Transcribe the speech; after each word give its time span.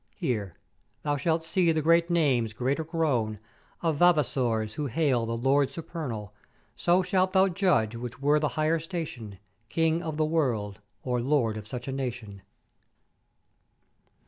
Hear; 0.15 0.55
thou 1.03 1.15
shalt 1.15 1.43
see 1.45 1.71
the 1.71 1.83
great 1.83 2.09
names 2.09 2.53
greater 2.53 2.83
grown 2.83 3.37
of 3.83 3.97
Vavasors 3.97 4.73
who 4.73 4.87
hail 4.87 5.27
the 5.27 5.37
Lord 5.37 5.71
Supernal: 5.71 6.33
So 6.75 7.03
shalt 7.03 7.33
thou 7.33 7.49
judge 7.49 7.95
which 7.95 8.19
were 8.19 8.39
the 8.39 8.47
higher 8.57 8.79
station, 8.79 9.37
King 9.69 10.01
of 10.01 10.17
the 10.17 10.25
world 10.25 10.79
or 11.03 11.21
Lord 11.21 11.55
of 11.55 11.67
such 11.67 11.87
a 11.87 11.91
nation. 11.91 12.41